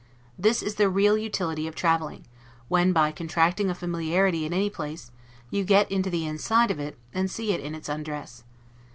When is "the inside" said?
6.09-6.71